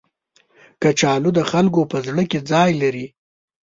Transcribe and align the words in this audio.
کچالو 0.81 1.29
د 1.37 1.39
خلکو 1.51 1.81
په 1.91 1.97
زړه 2.05 2.23
کې 2.31 2.39
ځای 2.51 2.71
لري 2.81 3.07